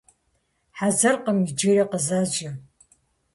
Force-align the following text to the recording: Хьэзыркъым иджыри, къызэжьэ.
Хьэзыркъым 0.77 1.37
иджыри, 1.45 1.83
къызэжьэ. 1.91 2.51